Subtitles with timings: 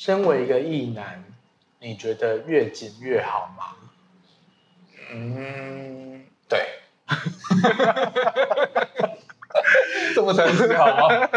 [0.00, 1.24] 身为一个异男，
[1.80, 3.64] 你觉得越紧越好吗？
[5.12, 6.60] 嗯，对。
[10.14, 11.08] 这么诚实好吗？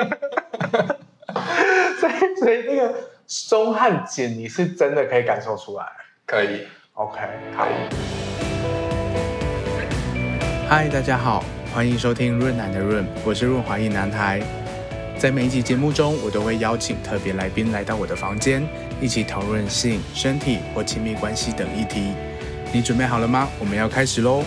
[1.99, 2.93] 所以，所以那个
[3.25, 5.85] 松和紧，你是真的可以感受出来？
[6.27, 7.19] 可以，OK，
[7.57, 7.71] 可以。
[10.69, 11.43] 嗨，大家好，
[11.73, 14.39] 欢迎收听润男的润，我是润滑一男孩。
[15.21, 18.67] 在每一集节目中，我都会邀请特别来宾来到我的房间，
[18.99, 22.15] 一起讨论性、身体或亲密关系等议题。
[22.73, 23.47] 你准备好了吗？
[23.59, 24.43] 我们要开始喽！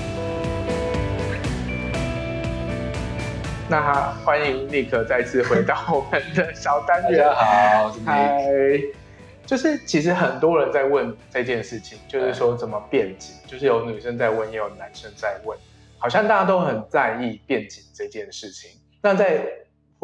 [3.70, 7.22] 那欢迎立刻再次回到我们的小单元。
[7.22, 8.42] 大家好，嗨，
[9.46, 15.56] 就是其实很多人在问这件事情，就是说怎么变紧，就是有女生在问，也有男生在问，
[15.98, 18.72] 好像大家都很在意变紧这件事情。
[19.00, 19.40] 那在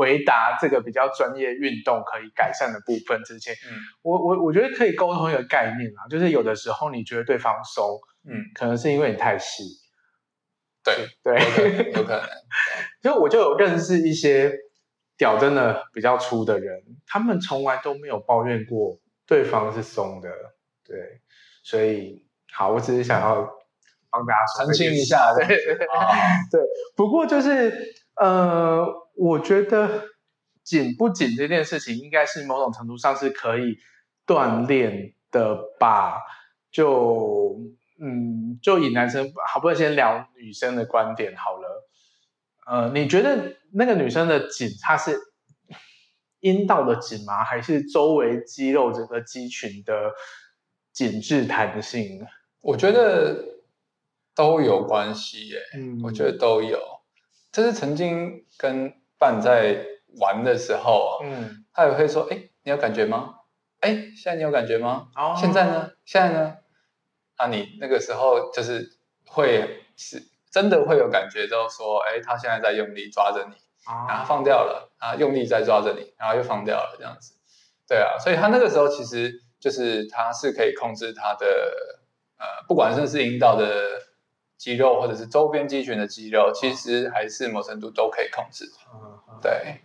[0.01, 7.85] 回答这个比较专业运动可以改善的部分之前，嗯，我我我觉得可以沟通一个概念啊，就是有的时候你觉得对方松，
[8.27, 9.63] 嗯，可能是因为你太细，
[10.83, 12.23] 对 对，有可能。
[13.03, 14.51] 所以 我就有认识一些
[15.19, 20.31] 屌真的比较粗的人，他们从来都没有抱怨过对方是松的，
[20.83, 21.21] 对，
[21.63, 22.25] 所以
[22.55, 23.47] 好，我只是想要
[24.09, 26.61] 帮大家澄清一下，对 对对，
[26.97, 28.87] 不过就是呃。
[29.17, 30.05] 我觉得
[30.63, 33.79] 紧不紧这件事情，应该是某种程度上是可以
[34.27, 36.21] 锻炼的吧？
[36.71, 37.59] 就
[38.01, 41.89] 嗯，就以男生，好不容易先聊女生的观点好了。
[42.67, 45.19] 呃，你觉得那个女生的紧，她是
[46.39, 47.45] 阴道的紧吗？
[47.45, 50.13] 还是周围肌肉整个肌群的
[50.93, 52.25] 紧致弹性？
[52.61, 53.45] 我觉得
[54.35, 55.59] 都有关系耶。
[55.75, 56.79] 嗯，我觉得都有。
[57.53, 59.87] 这是曾经跟伴在
[60.19, 63.35] 玩的时候，嗯，他也会说：“哎，你有感觉吗？
[63.81, 65.09] 哎，现在你有感觉吗？
[65.15, 65.91] 哦，现在呢？
[66.05, 66.57] 现在呢？
[67.37, 73.55] 啊，你那个时候就是会是真的会有感觉，就说：哎，他现在在用力抓着你，
[73.87, 77.35] 哦，然后放掉了，啊，用力在抓着你，然后又放掉了，这样子。
[77.87, 81.47] 对啊，所以他那个时候其实就是他是可以控制他的
[82.39, 84.01] 呃，不管是是引导的。”
[84.61, 88.71] 肌肉或者是周边肌群的肌肉，其实还是某程度都可以控制。
[89.43, 89.81] 对，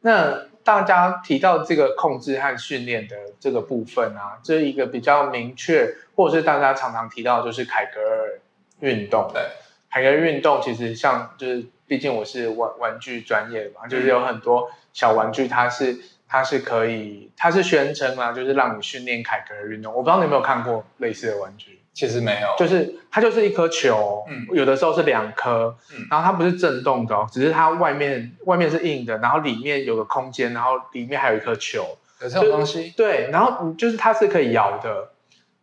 [0.00, 8.40] 那大家提到这个控制和训练的这个部分啊，这一个比较明确，或者是大家常常提到，就是凯格尔
[8.80, 9.30] 运动。
[9.32, 9.42] 对，
[9.90, 15.98] 凯格尔运动其实像就是，毕竟我是玩玩具专业的嘛，就是有很多小玩具，它是
[16.28, 19.94] 它是可以，它是宣称啊，就是让你训练凯格尔运动。
[19.94, 21.80] 我不知道你有没有看过类似的玩具。
[21.98, 31.84] 其实没有，就是它就是一颗球，嗯，有的时候是两颗，嗯，然后它不是震动的哦，只是它外面外面是硬的，然后里面有个空间，然后里面还有一颗球，
[32.20, 35.10] 有这种东西，对，然后就是它是可以摇的，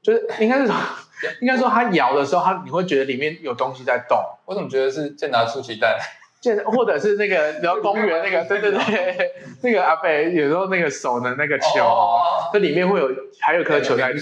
[0.01, 0.75] 就是应该是说，
[1.40, 5.97] 应该说它摇的时候，它你会觉得里面有东西在动，我怎么觉得是健达出奇蛋？
[6.66, 9.31] 或者是那个，然后公园那个，对对对，
[9.63, 11.90] 那个阿北有时候那个手的那个球，
[12.53, 13.09] 这里面会有
[13.41, 14.19] 还有颗球在动，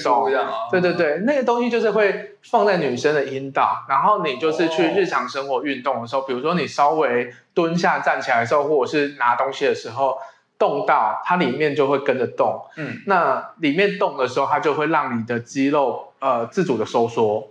[0.72, 10.18] 对对对，那个东西就是会放在女生的阴道，然后你就是去日常生活运动的时候，比如说你稍微蹲下站起来的时候，或者是拿东西的时候
[10.58, 17.50] 动到它里面就会跟着动，嗯，那里面动的时候，它就会让你的肌肉呃自主的收缩，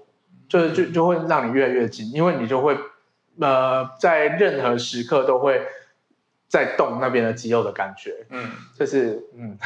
[0.48, 2.74] 就是就就会让你越来越紧，因为你就会。
[3.40, 5.62] 呃，在任何时刻都会
[6.48, 9.56] 在动那边的肌肉的感觉，嗯，就是嗯，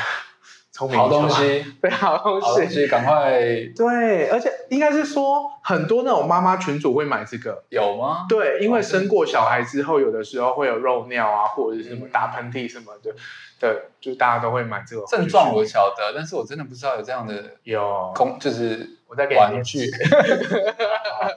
[0.71, 3.41] 聪明好东西， 对，好东西，好东西，赶快。
[3.75, 8.27] 对，而且应该是说很多那种妈妈群主会买这个，有吗？
[8.29, 13.15] 对，因为生过小孩之后，有的时候会有漏尿啊，或者是什么打喷嚏什么的，
[13.59, 18.91] 对，就大家都会买这种症状，我晓得，但是我真的不知道有这样的有空，就是。
[19.09, 19.89] 我在给玩具，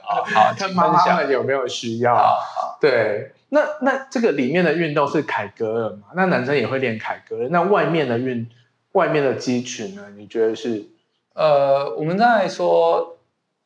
[0.02, 2.36] 好，好， 看妈妈们有没有需要。
[2.80, 6.08] 对，那那这个里面的运动是凯格尔嘛？
[6.16, 7.48] 那男生也会练凯格尔。
[7.48, 8.50] 那外面的运，
[8.90, 10.04] 外面的肌群呢？
[10.16, 10.84] 你觉得是？
[11.32, 13.18] 呃，我们在说，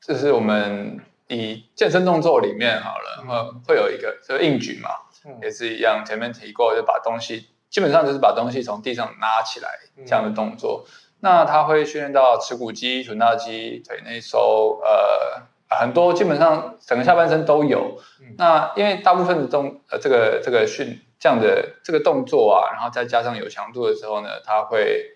[0.06, 4.90] 就是我们以健身动作里面好了，嗯、会有一个就是硬举嘛，
[5.24, 6.04] 嗯、也是一样。
[6.04, 9.68] 前面提过，就把东西，基本上就是把东西从地上拉起来
[10.06, 10.84] 这样的动作。
[10.86, 10.90] 嗯
[11.24, 15.40] 那它会训练到耻骨肌、臀大肌、腿内收，呃，
[15.74, 17.98] 很多基本上整个下半身都有。
[18.20, 25.12] 嗯、那因为大部分的动，呃，这个这个训这样的这个动作啊，然后再加上有强度的时候呢，它会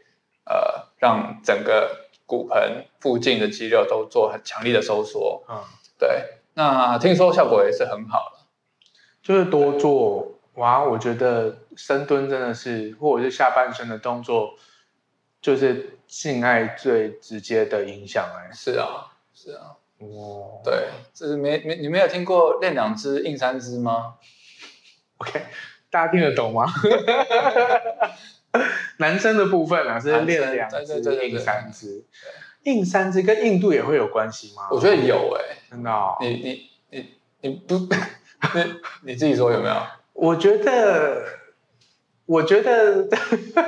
[0.46, 5.44] 呃让整个骨盆附近的肌肉都做很强力的收缩。
[5.46, 5.60] 嗯，
[5.98, 6.08] 对。
[6.54, 8.46] 那听说效果也是很好的，
[9.22, 14.54] 就是多做哇，我觉得深蹲真的是，或者是下半身的动作，
[15.40, 15.94] 就是。
[16.08, 18.50] 性爱最直接的影响哎。
[18.50, 19.76] 是啊，是啊。
[19.98, 24.14] 哦，对，这是没没你没有听过练两只硬三只吗
[25.18, 25.42] ？OK，
[25.90, 26.64] 大家听得懂吗？
[28.96, 32.06] 男生的部分啊，是练两只硬三只。
[32.62, 34.68] 硬三只跟硬度也会有关系吗？
[34.70, 36.16] 我觉得有哎、欸，真的、哦。
[36.22, 37.06] 你你你
[37.42, 37.74] 你不，
[38.56, 39.76] 你你自己说有没有？
[40.18, 41.24] 我觉得，
[42.26, 43.08] 我觉得，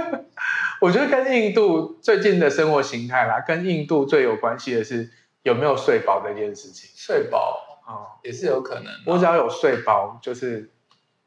[0.82, 5.11] 我觉得跟印度最近的生活形态啦，跟印度最有关系的是。
[5.43, 6.91] 有没有睡饱这件事情？
[6.94, 8.93] 睡饱啊，哦、也是有可能。
[9.06, 10.69] 我只要有睡饱，就是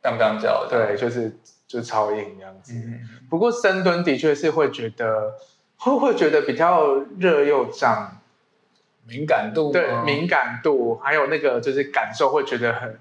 [0.04, 1.36] 刚刚叫的，对，就是
[1.66, 2.74] 就超硬这样子。
[2.76, 5.34] 嗯、不过深蹲的确是会觉得
[5.78, 8.22] 会会觉得比较热又胀，
[9.08, 13.00] 敏感度对敏感度，还有那个就是感受会觉得很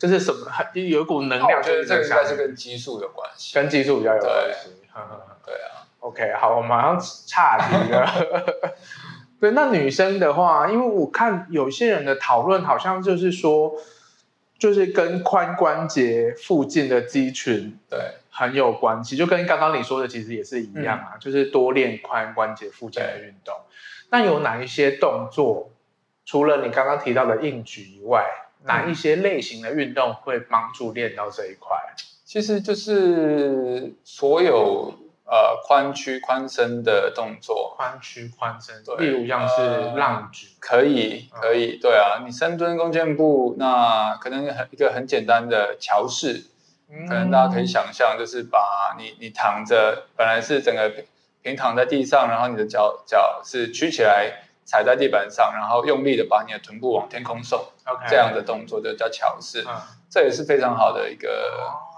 [0.00, 1.58] 就是什么很有一股能量。
[1.58, 4.70] 我觉得这个应该是跟激素有关系，跟激素比较有关系。
[4.70, 5.86] 对，对啊。
[6.00, 8.08] OK，好，我马上岔题了。
[9.38, 13.74] 对，那女生的话，因为我看有些人的讨论好像就是说，
[14.58, 17.98] 就是跟髋关节附近的肌群对
[18.30, 23.54] 很有关系，就跟刚刚你说的其实也是一样啊，嗯、就是多练髋关节附近的运动。
[24.10, 25.70] 那有哪一些动作，
[26.24, 31.76] 除了你刚刚提到的硬举以外，嗯、哪一些类型的运动会帮助练到这一块？
[32.24, 34.94] 其实就是所有。
[35.32, 46.46] 呃，髋屈髋伸的动作，髋屈髋伸，对，例如像是浪举，呃、可以，可以，对啊，你深蹲弓箭步，那可能很一个很简单的桥式，
[46.90, 51.04] 嗯、可能大家可以想象，就是把你你躺着，本来是整个平
[51.42, 54.32] 平躺在地上，然后你的脚脚是曲起来
[54.70, 58.10] 踩在地板上，然后用力的把你的臀部往天空送，Okay.
[58.10, 59.74] 这样的动作就叫桥式，嗯、
[60.08, 61.28] 这也是非常好的一个。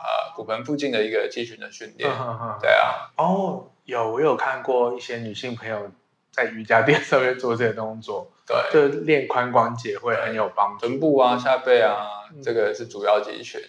[0.04, 3.12] 呃，骨盆附近的一个肌群的训练，嗯嗯、对啊。
[3.16, 5.90] 哦，有我有看过一些女性朋友
[6.32, 10.86] 在瑜伽垫上面做这些动作，对，就练髋关节会很有帮助。
[10.86, 13.60] 臀部啊，下背啊，嗯、这个是主要肌群。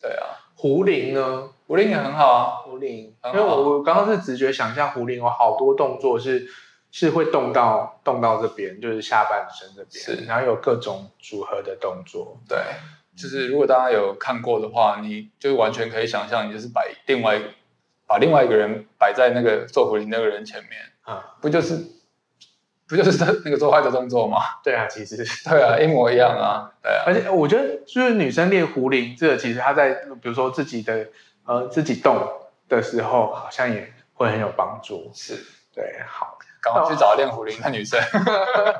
[0.00, 0.26] 对啊。
[0.56, 1.50] 壶铃呢？
[1.66, 3.14] 壶铃也很好啊，壶铃。
[3.24, 6.48] 因为我我刚刚是直觉想象壶铃有好多动作是
[6.92, 12.58] 是会动到动到这边，就是下半身这边，是然后有各种组合的动作，对。
[13.14, 17.38] 就是如果大家有看过的话，你就完全可以想象，你就是摆另外
[18.06, 21.76] 把另外一个人摆在那个做壶铃那个人前面啊，不就是
[22.88, 24.38] 不就是他那个做坏的动作吗？
[24.64, 25.16] 对啊，其实
[25.48, 27.04] 对啊，一模一样啊，对啊。
[27.06, 29.92] 而且我觉得，就是女生练壶铃，这个其实她在
[30.22, 31.06] 比如说自己的
[31.44, 32.16] 呃自己动
[32.68, 35.10] 的时候，好像也会很有帮助。
[35.14, 35.34] 是，
[35.74, 36.38] 对，好。
[36.62, 38.00] 赶快去找练胡林的女生。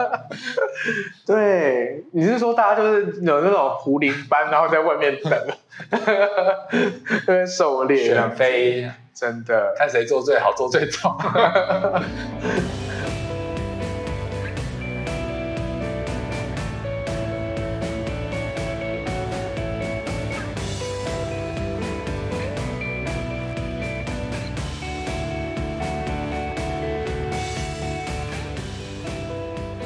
[1.27, 5.33] 对，你是说大家就是有那种胡林班，然后在外面等，
[7.47, 11.13] 狩猎、选妃，真的看谁做最好，做最重。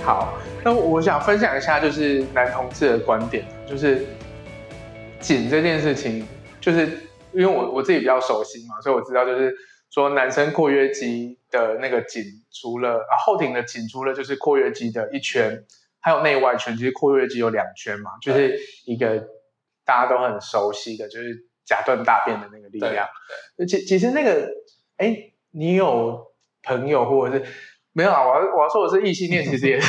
[0.07, 4.07] 好，那我想分享一下，就是男同志的观点，就是
[5.19, 6.25] 紧这件事情，
[6.61, 6.87] 就是
[7.33, 9.53] 因为我我自己比较熟悉嘛，所以我知道，就是
[9.91, 12.23] 说男生括约肌的那个紧，
[12.53, 15.65] 除了啊后庭的紧，除了就是括约肌的一圈，
[15.99, 19.27] 还有内外圈，其实括约肌有两圈嘛，就是一个
[19.85, 23.09] 大家都很熟悉的，就是夹断大便的那个力量。
[23.57, 24.49] 对，其其实那个，
[24.99, 26.29] 哎，你有
[26.63, 27.45] 朋友或者是？
[27.97, 29.81] 没有啊，我要我要说我是异性恋， 其实也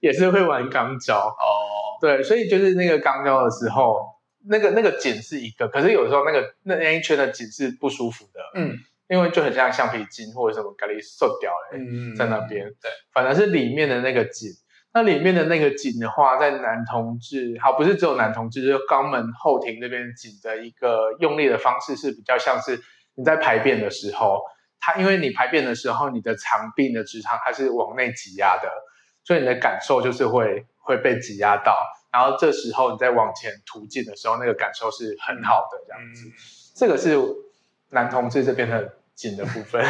[0.00, 1.16] 也是会玩肛交。
[1.16, 1.96] 哦。
[1.98, 4.04] 对，所以就是那个肛交的时候，
[4.46, 8.76] 那个那个紧是一个，可是有时候那个那那一圈的紧是不舒服的，嗯，
[9.08, 14.50] 因为就很像橡皮筋或者什么咖喱瘦掉嘞，嗯，在那边，对，反而是里面的那个紧，
[14.92, 22.78] 那里面的那个紧的话，在男同志，好，不是只有男同志，就是肛门后庭这边紧的一个用力的方式是比较像是
[23.14, 24.42] 你在排便的时候。
[24.86, 28.70] 它因为你排便的时候，你的肠壁的直肠它是往内挤压的，
[29.24, 31.74] 所以你的感受就是会会被挤压到，
[32.12, 36.28] 然后这时候你再往前突进的时候，那个感受是很好的这样子。
[36.28, 36.32] 嗯、
[36.74, 37.18] 这个是
[37.88, 39.82] 男同志这边的紧的部分。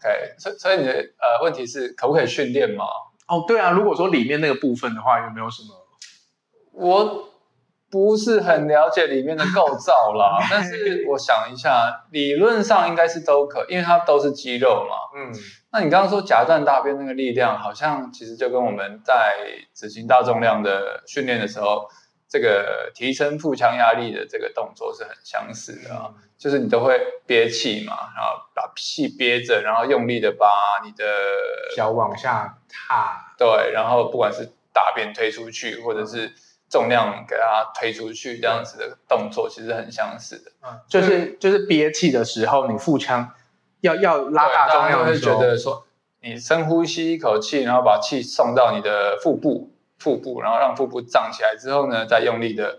[0.00, 2.86] OK，所以所以你的呃问题是可不可以训练吗？
[3.26, 5.86] 哦，对啊，如果说里面那个部分的话，有没有什么？
[6.72, 7.27] 我。
[7.90, 15.18] 不是很了解里面的构造啦， 但是我想一下，理论上应该是都可，因为它都是肌肉嘛。
[15.18, 15.32] 嗯，
[15.72, 19.36] 那你刚刚说夹断大便那个力量，好像其实就跟我们在
[19.74, 21.88] 执行大重量的训练的时候，
[22.28, 30.46] 这个提升腹腔压力的这个动作是很相似的啊，就是你都会憋气嘛，然后把气憋着，然后用力的把
[30.84, 31.04] 你的
[31.74, 36.30] 脚往下踏，对，然后不管是大便推出去，或者是
[36.68, 43.32] 重量给它推出去，这样子的动作其实很相似的，嗯，就是就是憋气的时候，你腹腔
[43.80, 45.86] 要要拉大重量的时候，会觉得说
[46.20, 49.72] 你深呼吸一口气，然后把气送到你的腹部。
[50.00, 52.78] 腹部，然后让腹部胀起来之后呢，再用力的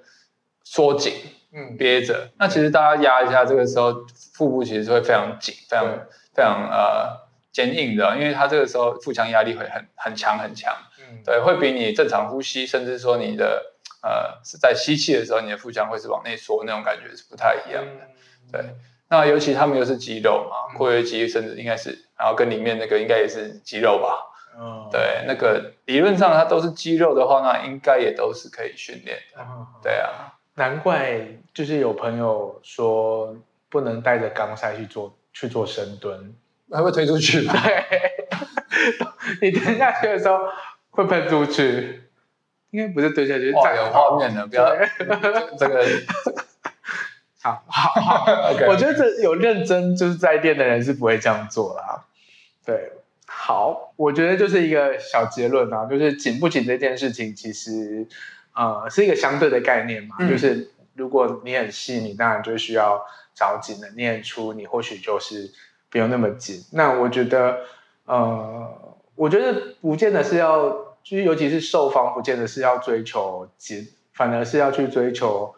[0.63, 1.13] 缩紧，
[1.51, 2.29] 嗯，憋着。
[2.37, 3.93] 那其实大家压一下，这个时候
[4.33, 5.85] 腹部其实是会非常紧，非常
[6.33, 18.07] 非常呃坚硬的，因为它这个时候腹腔压力会很很强很强，嗯，对，会比你正常呼吸，甚至说你的呃是在吸气的时候，你的腹腔会是往内缩，那种感觉是不太一样的，
[18.51, 18.61] 对。
[19.11, 24.25] 那尤其他们又是肌肉嘛，括约肌甚至应该是，然后跟里面那个应该也是肌肉吧。
[24.59, 24.91] Oh.
[24.91, 29.41] 对，那个理论上它都是肌肉的话，那应该也都是可以训练的。
[29.41, 29.65] Oh.
[29.81, 33.35] 对啊，难怪就是有朋友说
[33.69, 36.35] 不能带着钢塞去做去做深蹲，
[36.71, 37.47] 还会推出去。
[37.47, 37.85] 对，
[39.41, 40.37] 你蹲下去的时候
[40.91, 42.03] 会喷出去，
[42.71, 44.75] 应该不是蹲下去，哇，有画面的，不要
[45.57, 45.85] 这个。
[47.41, 48.25] 好好好.
[48.67, 52.03] 我觉得这有认真就是在练的人是不会这样做啦。
[52.65, 52.91] 对。
[53.25, 58.05] 好，我觉得就是一个小结论啊，就是紧不紧这件事情，其实
[58.53, 60.17] 呃是一个相对的概念嘛。
[60.19, 65.49] 嗯、就是如果你很细，你当然就需要找紧的；你很粗，你或许就是
[65.89, 66.63] 不用那么紧。
[66.73, 67.59] 那我觉得，
[68.05, 75.55] 呃，我觉得不见得是要，就是尤其是受方，不见得是要追求紧，反而是要去追求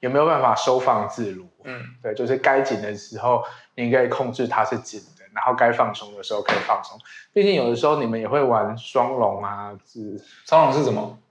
[0.00, 1.46] 有没有办法收放自如。
[1.64, 3.44] 嗯，对，就是该紧的时候，
[3.74, 5.06] 你可以控制它是紧的。
[5.34, 6.96] 然后该放松的时候可以放松，
[7.32, 11.18] 毕竟有的时候你们也会玩双龙啊，是双龙是什么？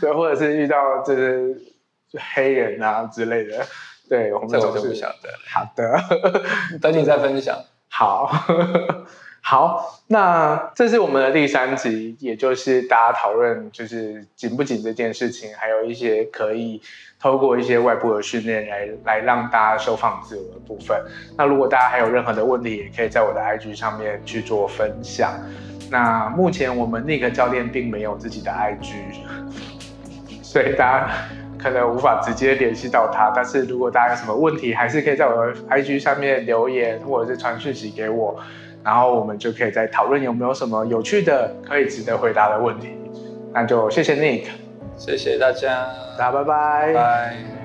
[0.00, 1.60] 对，或者是遇到就是
[2.34, 3.66] 黑人啊之类的，
[4.08, 5.28] 对，我们这种就不晓得。
[5.46, 7.62] 好的，等你再分享。
[7.90, 8.32] 好。
[9.50, 16.82] 好，那这是我们的第三集，也就是大家讨论就是紧不紧这件事情，还有一些可以
[17.18, 21.02] 透过一些外部的训练来来让大家收放自如的部分。
[21.38, 25.32] 那如果大家还有任何的问题，也可以在我的 IG 上面去做分享。
[25.90, 28.96] 那目前我们 Nick 教练并没有自己的 IG，
[30.42, 31.10] 所以大家
[31.58, 33.32] 可能无法直接联系到他。
[33.34, 38.38] 但是如果大家有什么问题，还是可以在我的 IG 上面留言，或者是传讯息给我。
[38.88, 42.88] 然后我们就可以再讨论有没有什么有趣的、可以值得回答的问题。
[43.52, 44.46] 那就谢谢 Nick，
[44.96, 47.57] 谢谢大家，大家拜拜，拜。